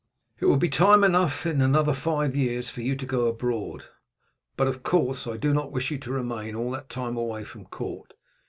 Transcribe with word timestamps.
"It 0.39 0.45
will 0.47 0.57
be 0.57 0.67
time 0.67 1.03
enough 1.03 1.45
in 1.45 1.61
another 1.61 1.93
five 1.93 2.35
years 2.35 2.71
for 2.71 2.81
you 2.81 2.95
to 2.95 3.05
go 3.05 3.27
abroad; 3.27 3.83
but, 4.57 4.65
of 4.67 4.81
course, 4.81 5.27
I 5.27 5.37
do 5.37 5.53
not 5.53 5.71
wish 5.71 5.91
you 5.91 5.99
to 5.99 6.11
remain 6.11 6.55
all 6.55 6.71
that 6.71 6.89
time 6.89 7.15
away 7.17 7.43
from 7.43 7.65
court. 7.65 8.15